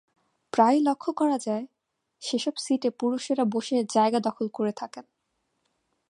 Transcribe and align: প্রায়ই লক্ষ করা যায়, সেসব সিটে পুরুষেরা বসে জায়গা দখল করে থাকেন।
প্রায়ই 0.53 0.81
লক্ষ 0.81 1.05
করা 1.09 1.37
যায়, 1.37 1.65
সেসব 2.21 2.53
সিটে 2.57 2.89
পুরুষেরা 2.89 3.43
বসে 3.45 3.77
জায়গা 3.93 4.19
দখল 4.19 4.47
করে 4.53 4.71
থাকেন। 4.71 5.05